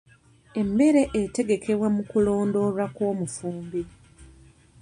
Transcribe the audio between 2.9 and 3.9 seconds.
kw'omufumbi.